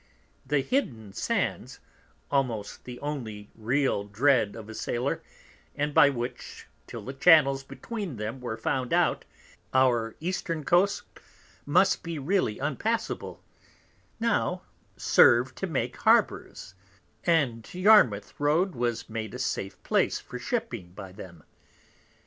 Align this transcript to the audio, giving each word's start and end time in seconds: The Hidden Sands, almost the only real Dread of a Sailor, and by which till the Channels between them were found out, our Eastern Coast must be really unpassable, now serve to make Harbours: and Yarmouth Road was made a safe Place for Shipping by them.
The 0.47 0.61
Hidden 0.61 1.13
Sands, 1.13 1.79
almost 2.31 2.85
the 2.85 2.99
only 3.01 3.51
real 3.53 4.03
Dread 4.03 4.55
of 4.55 4.67
a 4.67 4.73
Sailor, 4.73 5.21
and 5.75 5.93
by 5.93 6.09
which 6.09 6.65
till 6.87 7.05
the 7.05 7.13
Channels 7.13 7.63
between 7.63 8.15
them 8.17 8.41
were 8.41 8.57
found 8.57 8.93
out, 8.93 9.25
our 9.75 10.15
Eastern 10.19 10.63
Coast 10.63 11.03
must 11.67 12.01
be 12.01 12.17
really 12.17 12.57
unpassable, 12.57 13.43
now 14.19 14.63
serve 14.97 15.53
to 15.53 15.67
make 15.67 15.97
Harbours: 15.97 16.73
and 17.23 17.71
Yarmouth 17.71 18.33
Road 18.39 18.73
was 18.73 19.07
made 19.07 19.35
a 19.35 19.37
safe 19.37 19.83
Place 19.83 20.17
for 20.19 20.39
Shipping 20.39 20.93
by 20.93 21.11
them. 21.11 21.43